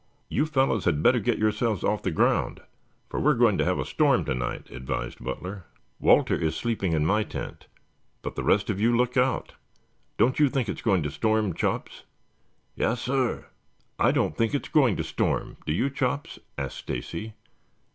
"You 0.29 0.47
fellows 0.47 0.85
had 0.85 1.03
better 1.03 1.19
get 1.19 1.37
yourselves 1.37 1.83
off 1.83 2.01
the 2.01 2.09
ground, 2.09 2.61
for 3.07 3.19
we 3.19 3.29
are 3.31 3.35
going 3.35 3.59
to 3.59 3.65
have 3.65 3.77
a 3.77 3.85
storm 3.85 4.25
tonight," 4.25 4.71
advised 4.71 5.23
Butler. 5.23 5.65
"Walter 5.99 6.35
is 6.35 6.55
sleeping 6.55 6.93
in 6.93 7.05
my 7.05 7.21
tent, 7.21 7.67
but 8.23 8.33
the 8.33 8.41
rest 8.43 8.71
of 8.71 8.81
you 8.81 8.97
look 8.97 9.15
out. 9.15 9.53
Don't 10.17 10.39
you 10.39 10.49
think 10.49 10.67
it's 10.67 10.81
going 10.81 11.03
to 11.03 11.11
storm, 11.11 11.53
Chops?" 11.53 12.01
"Yassir." 12.75 13.45
"I 13.99 14.11
don't 14.11 14.35
think 14.35 14.55
it's 14.55 14.69
going 14.69 14.95
to 14.97 15.03
storm, 15.03 15.57
do 15.67 15.71
you, 15.71 15.87
Chops?" 15.87 16.39
asked 16.57 16.77
Stacy. 16.77 17.35